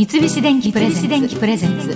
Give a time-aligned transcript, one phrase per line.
[0.00, 0.88] 三菱電機プレ
[1.58, 1.94] ゼンツ。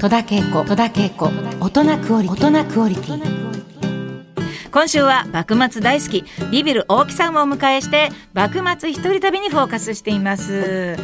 [0.00, 0.64] 戸田恵子。
[0.64, 1.30] 戸田恵子。
[1.60, 2.46] 大人クオリティ。
[2.46, 10.96] 大人クオリティ今週は幕末大好きビビる大木さんをお迎えして幕末一人旅にフォーカスしています。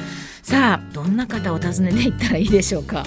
[0.43, 2.97] さあどんな方を訪ねていったらいいでしょうか？
[2.97, 3.07] やっ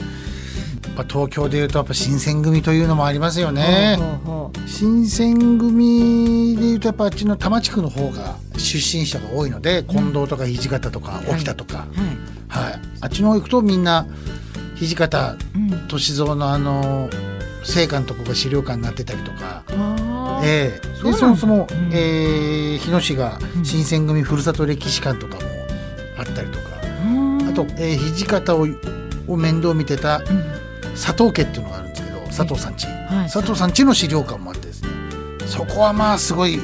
[0.96, 3.96] ぱ東京でいうとやっぱ新選組というのもありますよね。
[3.98, 12.64] ほうほうほ新選組でいうとやっぱあっちの多摩地区の方が出身者が多いので、近藤とか土方とか沖田とか、うはい。
[12.64, 14.06] はい、あっちの方行くとみんな
[14.78, 15.88] 土方うん。
[15.90, 17.10] 歳三のあの
[17.64, 19.64] 聖火のとこが資料館になってたりとか。
[20.44, 20.88] ええ。
[20.96, 21.12] そうなんだ。
[21.12, 21.90] でそもそも、うん。
[21.94, 25.42] えー日野市が新選組ふるさと歴史館とかも
[26.18, 26.66] あったりとか、
[27.08, 27.48] うん。
[27.48, 28.68] あと、えー土方を
[29.28, 30.26] を面倒見てたうん。
[30.96, 33.30] 佐藤家っていうのがあるんですけど佐藤さん家、はい。
[33.30, 34.90] 佐藤さん家の資料館もあってですね。
[35.46, 36.60] そこはまあすごい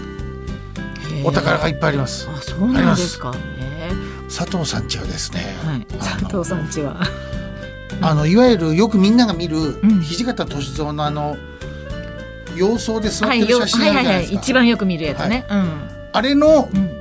[1.23, 2.27] お宝がいっぱいあります。
[2.29, 3.33] あそうなんですか。
[3.57, 3.58] へ
[4.29, 5.85] 佐藤さん家はですね、ーはい。
[5.99, 7.01] 佐藤さんちは。
[8.01, 10.01] あのいわゆるよくみんなが見るん。
[10.03, 11.37] 土方歳三のあの
[12.55, 15.45] 洋装で座ってはいよる写真あはいはいはい一番よく見るやつね。
[16.13, 16.81] あれのうん。
[16.81, 16.99] うん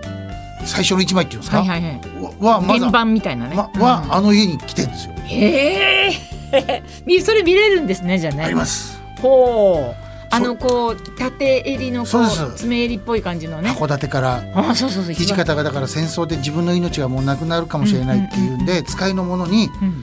[0.65, 2.01] 最初の一枚っていうんですか、はいはいはい。
[2.41, 3.05] わはまだ。
[3.05, 3.57] みたいなね。
[3.57, 6.11] まはあの家に来てるんですよ、へ
[6.53, 8.45] え みそれ見れるんですねじゃあね。
[8.45, 9.01] あります。
[9.21, 13.71] ほうあのこう縦襟のこそう爪襟っぽい感じのね。
[13.71, 20.03] 函館からあそうそうそう土方がだから戦争で自分の命がもうなくなるかもしれないっていうんで使いの者にうん。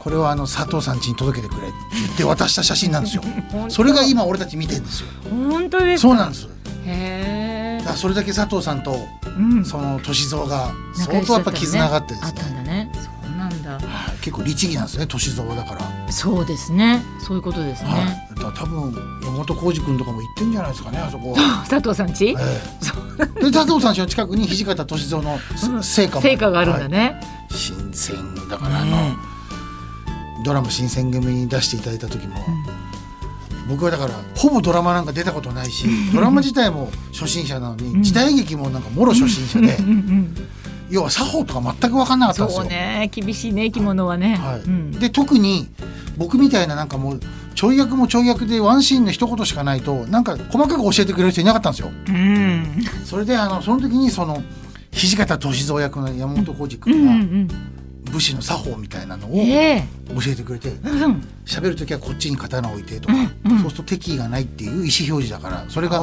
[0.00, 3.22] これはあの佐藤さん家に届けてくれって言って渡した写真なんですよ。
[3.68, 5.08] それが今俺たち見てるんですよ。
[5.30, 6.08] 本当ですか？
[6.08, 6.48] そうなんです
[6.86, 8.98] へえそれだけ佐藤さんと
[9.36, 9.64] うん。
[9.64, 12.90] その歳三が相当やっぱ絆があってですあったんねだね。
[12.94, 13.70] そうなんだ。
[13.72, 13.82] はい。
[14.22, 17.02] 結構律儀なんですね歳三だから、そうですね。
[17.26, 17.96] そういうことですね、は
[18.50, 21.32] ら多分山本浩二君とかも行ってんじゃないですかねあそこ。
[21.32, 22.28] は、 佐藤さんち？
[22.28, 23.40] ええ。
[23.44, 25.38] で佐藤さん家の近くに土方歳三の
[25.82, 26.88] 成果も成果があるんだはい。
[26.88, 29.16] ね、新選だからあの、ね
[30.44, 32.36] ドラマ新選組に出していただいた時も、
[33.68, 39.90] 僕はだからほぼドラマなんか出たことないしドラマ自体も初心者なのに、時代劇もなんかもろ初心者で、うん。
[39.90, 40.48] うん。
[40.90, 42.62] 要は作法とか全く分かんなかったんですよ。
[42.62, 43.10] そうね。
[43.12, 44.60] 厳しいね生き物はね、はい。
[44.60, 44.90] うん。
[44.92, 45.68] で特に
[46.18, 47.20] 僕みたいななんかもう
[47.54, 51.90] ちょい役もちょい役でワンシーンの一言しかないとなんか細かく教えてくれる人いなかったんですよ。
[52.08, 52.84] うん。
[53.04, 54.42] それであのその時にその
[54.92, 57.48] 土方歳三役の山本浩二うんう君がん。
[58.12, 59.42] 武士の作法みたいなのを教
[60.30, 61.28] えてくれてえうん。
[61.44, 63.16] 喋る時はこっちに刀を置いてとか、う
[63.48, 63.60] んうん。
[63.60, 64.90] そうすると敵意がないっていう意思表
[65.26, 66.00] 示だからそれが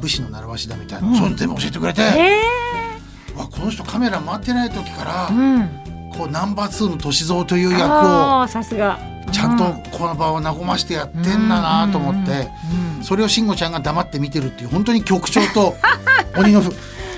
[0.00, 2.40] 武士の習わしだみたいな、その全部教えてくれて、え
[3.36, 5.68] わこの人カメラ回ってない時から、えうん。
[6.16, 8.98] こうナンバー2の歳三という役をさすが
[9.30, 12.48] ちゃんとこの場を和ましてやってんだなと思って、
[13.02, 15.76] それを慎吾ちゃんが黙って見てるっていう本当に局長と
[16.36, 16.72] 鬼のふ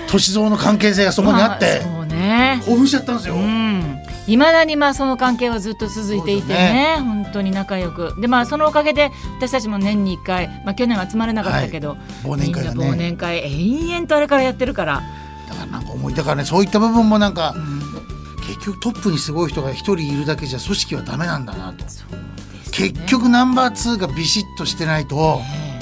[0.07, 1.83] 歳三の関係性がそこにあって、
[2.67, 3.35] 興奮しちゃったんですよ。
[3.35, 4.01] うん。
[4.27, 8.15] いまだにまあその関係はずっと続いていてね本当に仲良く。
[8.21, 12.91] でまあそのおかげで私たちも年に1回、まあ、去年は集まれなかったけど、忘年会がね。
[12.91, 15.03] 忘年会延々とあれからやってるから、
[15.49, 17.55] だからなんか思いだからねそういった部分もなんか、
[18.51, 21.85] 結局トップにすごい人が一人いるだけじゃ組織はダメなんだなと。
[22.73, 25.81] 結局ナンバー2がビシッとしてないと、え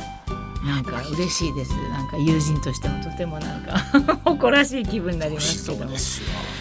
[0.65, 0.67] え。
[0.67, 1.73] なんか嬉しいです。
[1.91, 3.79] なんか友人としてもとてもなんか
[4.25, 5.93] 誇らしい気分になりますけども。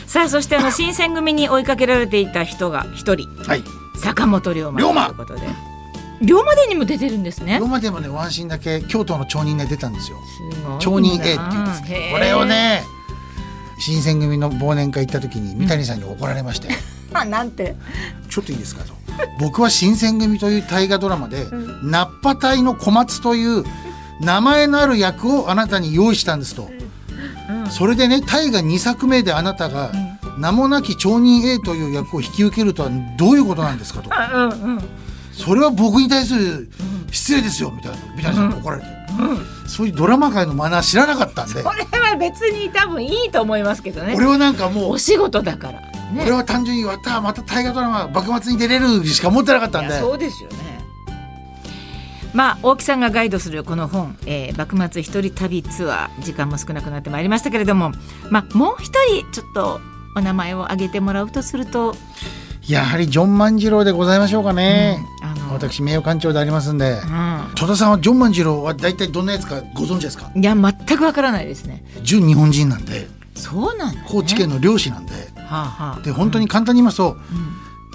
[0.05, 3.27] さあそしてあの新選組に追いかけられていた人が一人。
[3.43, 3.63] はい。
[3.97, 5.41] 坂本龍馬龍馬ということで。
[6.21, 6.55] 龍馬。
[6.55, 7.59] 伝にも出てるんですね。
[7.59, 10.17] ロマでもねワンシーンだけ京都の町人で出たんですよ。
[10.79, 11.81] 町人 A っていうんです
[12.11, 12.83] これをね
[13.87, 16.67] 新選組の忘年会行った時に三谷さんに怒られまして、
[17.13, 17.73] あなんて。
[18.29, 18.93] ちょっといいですかと。
[19.39, 21.47] 僕は新選組という大河ドラマで、
[21.83, 23.63] ナッパ隊の小松という
[24.19, 26.69] 名前のある役をあなたに用意したんですと。
[27.69, 29.89] それでね大河2作目であなたが、
[30.37, 34.09] 名もなき町人 A という役を引き受けるとはどういうことなんですかと。
[35.31, 36.69] それは僕に対する
[37.09, 38.87] 失礼ですよみたいな三谷さんに怒られて、
[39.67, 41.63] そういうドラマ界のマナー知らなかったんで。
[41.63, 44.13] これは別に多分いいと思いますけどね。
[44.15, 45.81] 俺はなんかもうお仕事だから。
[45.81, 46.23] ね。
[46.23, 49.99] 俺は単純にまたまた大河ドラマ幕末に出れるしか思ってなかったんで。
[49.99, 50.77] そうですよね。
[52.33, 57.91] まあ大木さんがガイドするこの本、えー、幕末一人旅ツアー時間も少なくなってまいりましたけれども
[58.29, 59.79] まあもう一人ちょっと
[60.15, 61.95] お名前を挙げてもらうとすると、
[62.67, 67.05] やはりジョン万次郎でございましょうかね、あの私名誉館長でありますんで、う
[67.59, 70.29] 戸田さんはジョン万次郎は大体どんなやつかご存知ですか？
[70.35, 71.83] ん、いや全くわからないですね。
[72.03, 75.13] 純日本人なんでそうなんだ、ね、高知県の漁師なんで。
[75.37, 76.01] はあはあ。
[76.01, 77.17] で本当に簡単に言いますと、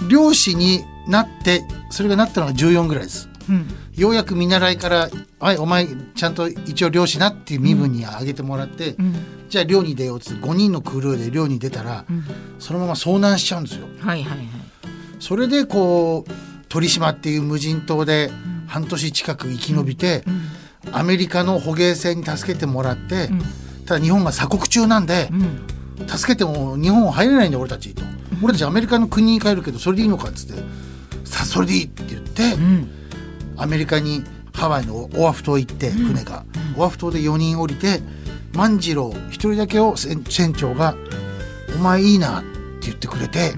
[0.08, 3.28] 漁師になってそれがなったのが14ぐらいです。
[3.48, 3.66] ううん。
[3.94, 5.86] ようやく見習いから「はいお前
[6.16, 9.14] ちゃんと一応漁師な」っていう身分に上げてもらって、うん。
[9.48, 12.24] じゃあ漁に出ようっつって5人のクルーで漁に出たら、うん。
[12.58, 13.86] そのまま遭難しちゃうんですよ。
[14.00, 14.48] はいはいはい。
[15.20, 16.30] それでこう
[16.68, 18.32] 鳥島っていう無人島で
[18.72, 20.24] 半年近く生き延びて、
[20.92, 23.38] アメリカの捕鯨船に助けてもらって、ん。
[23.84, 26.08] ただ日本が鎖国中なんで、うん。
[26.08, 28.02] 助けても日本入れないんだ俺たちと、
[28.42, 30.62] 俺たちアメリカの国に帰るけどそれでいいのかっつって
[31.24, 32.90] さそれでいいって言って、うん。
[33.58, 34.24] アメリカに
[34.54, 36.46] ハワイのオアフ島行って船が、
[36.78, 38.00] オアフ島で4人降りて
[38.54, 40.94] 万次郎一人だけを船船長が
[41.76, 43.52] 「お前いいな」って言ってくれて、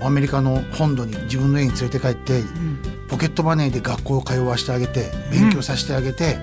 [0.00, 2.42] アメリカの本土に自分の家に連れて帰って、
[3.16, 6.36] ポケットマネーで学校を通わしてあげて勉強させてあげて、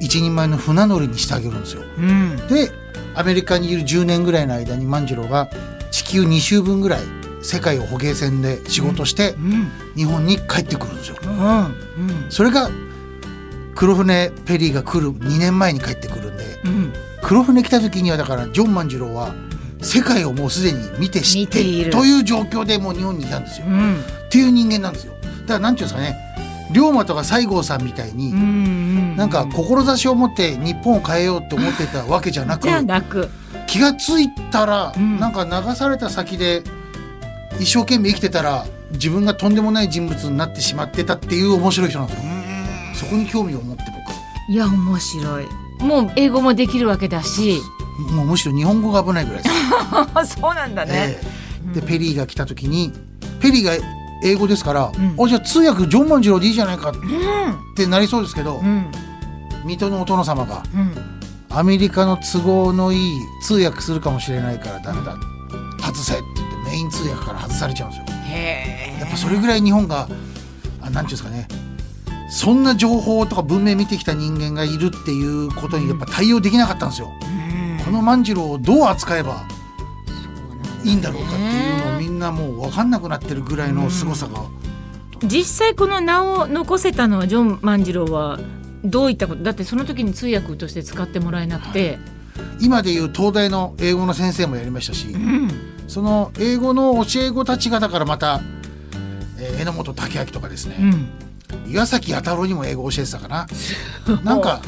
[0.00, 1.82] 一人前の船乗りにしてあげるんですよ。
[1.82, 2.36] うん。
[2.48, 2.70] で
[3.14, 5.50] アメリカにいる10年ぐらいの間に万次郎が
[5.90, 7.00] 地球2周分ぐらい
[7.42, 9.70] 世界を捕鯨船で仕事してうん。
[9.94, 11.16] 日本に帰ってくるんですよ。
[11.22, 11.30] うん。
[11.30, 12.30] うん。
[12.30, 12.70] それが
[13.74, 16.92] 黒船ペリーが来る2年前に帰ってくるんでうん。
[17.22, 19.34] 黒船来た時にはだからジョン万次郎は
[19.82, 23.66] 世界をもうすでに見て知ってという状況でもう日本にいたんですよ。
[23.66, 23.96] うん。
[24.00, 25.13] っていう人間なんですよ。
[25.46, 26.16] だからなんていうんですかね
[26.72, 28.84] 龍馬とか西郷さんみたいに、うんうん
[29.16, 33.28] なんか志を持って日本を変えようって思ってたわけじゃなく
[33.68, 35.20] 気がついたら、うん。
[35.20, 36.62] なんか流された先で
[37.60, 42.24] 一生懸命生きてたら自分がとんでもない人物になってしまってたっていう面白い人なんですよ。
[42.94, 43.84] そこに興味を持って
[44.48, 45.46] いや面白い。
[45.80, 47.60] もう英語もできるわけだし。
[47.98, 50.34] 僕もうむしろ日本語が危ないぐらいです。
[50.40, 51.20] そうなんだね、え
[51.72, 51.80] え。
[51.80, 52.92] でペリーが来た時に
[53.40, 53.72] ペリーが
[54.22, 55.16] 英語ですから、ん。
[55.20, 57.74] あじゃあ通訳ジョン万次郎でいいじゃないかっうん。
[57.74, 58.86] てなりそうですけど、うん。
[59.64, 60.94] 水戸のお殿様がうん。
[61.50, 65.16] アメリカの都合のいい通訳するかもしれないからダメだ
[65.80, 68.04] 外せって言ってメイン通訳から外されちゃうんですよ。
[69.00, 70.08] やっぱそれぐらい日本が
[70.80, 71.46] あなんていうんですかね
[72.30, 77.12] そんな情報とか文明見てきた人間がいるっていうことにやっぱ対応できなかったんですよ。
[77.84, 79.44] この万次郎をどう扱えば
[80.82, 84.44] いいんだろうかっていうのをみんなもう分かんなくなってるぐらいの凄さが、
[85.24, 88.38] 実際この名を残せたのはジョン万次郎は
[88.84, 89.42] どういったこと？
[89.42, 91.98] だってその時に通訳として使ってもらえなくて、
[92.60, 95.50] 今でいう東大の英語の先生もやりましたし、うん。
[95.88, 98.40] その英語の教え子たちがだからまた、
[99.40, 100.82] えー榎本武明とかですね、う
[101.66, 101.72] ん。
[101.72, 103.48] 岩崎弥太郎にも英語教えてたかな。
[104.22, 104.62] なんか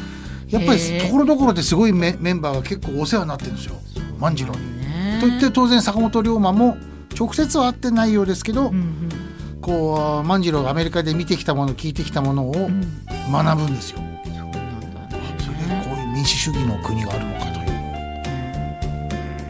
[0.49, 3.75] やっぱりところどころですごいメメンバーが結構お世話になってるんですよ。
[4.19, 4.81] 万次郎に。
[4.81, 5.19] ね。
[5.21, 6.75] と言って当然坂本龍馬も
[7.17, 9.09] 直接は会ってないようですけど、うん
[9.59, 12.65] こう万次郎がアメリカで見てきたもの聞いてきたものをうん。
[12.65, 13.97] うん学ぶんですよ。
[13.97, 15.17] そうなんだ。
[15.17, 17.65] ねそれでこういう民主主義の国があるのかという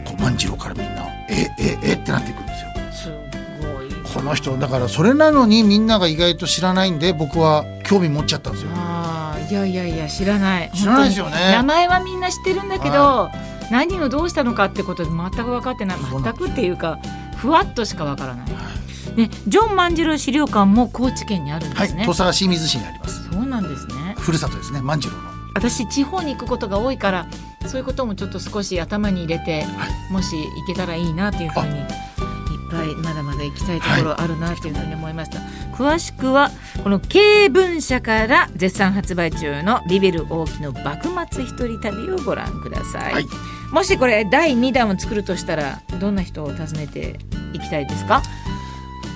[0.04, 0.16] のを。
[0.18, 2.52] 万次郎からみんな「えええってなっていくんで
[2.92, 3.12] すよ。
[3.14, 4.12] すごい。
[4.12, 8.70] この人だからそれなのにみんなが意外と知らないんで僕は興味持っちゃったんですよ。
[8.74, 10.70] ああいやいやいや知らない。
[10.74, 11.52] 知らないですよね。
[11.52, 13.30] 名前はみんな知ってるんだけど、
[13.70, 15.98] 何をどうしたのかってことで全く分かってない。
[15.98, 16.98] 全くっていうか
[17.38, 18.48] ふわっとしか分からない、
[19.16, 23.30] ね、ジョン万次郎資料館も高知県にあるんはい、ですね、土佐清水市にあります。
[23.30, 24.14] そうなんですね。
[24.18, 25.28] ふるさとですね万次郎の。
[25.54, 27.26] 私地方に行くことが多いから
[27.66, 29.66] そういうこともちょっと少し頭に入れて、
[30.10, 31.86] もし行けたらいいなというふうにいっ
[32.70, 35.38] ぱいまだまだ行きたいところあるなというふうに思いました、
[35.76, 36.50] 詳しくは
[36.82, 43.24] この経文社から絶賛発売中のビビる大木の幕末一人旅をご覧ください、はい
[43.72, 47.18] もしこれ第2弾を作るとしたらどんな人を訪ねて
[47.52, 48.22] いきたいですか？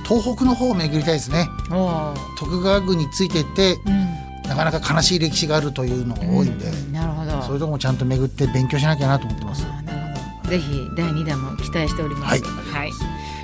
[0.07, 1.49] 東北の方を巡りたいですね。
[1.71, 4.03] お徳川軍についていってうん
[4.49, 9.65] なかなか悲しい歴史があるというのが多いんで、うんなるほどそういうとこもちゃんと巡って勉強しなきゃなと思ってます。
[9.65, 10.51] なるほど。
[10.51, 12.43] ぜひ第2弾も期待しております。
[12.45, 12.93] はいはい。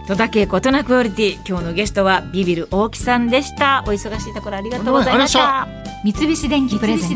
[0.07, 3.85] 戸田恵子となクオリティ今日のゲストはビビる大木さんでした。
[3.87, 5.69] お忙しいところありがとうございました。
[6.05, 7.15] 三菱電機プレゼンツ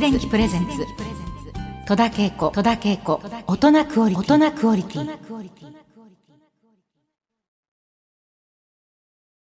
[1.85, 4.25] 戸田恵子戸田恵子大人クオリティ。
[4.25, 5.05] 大人クオリティ